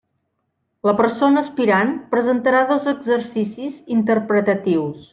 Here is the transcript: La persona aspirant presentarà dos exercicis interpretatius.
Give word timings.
La 0.89 0.93
persona 1.01 1.43
aspirant 1.47 1.93
presentarà 2.15 2.65
dos 2.73 2.91
exercicis 2.95 3.81
interpretatius. 4.01 5.09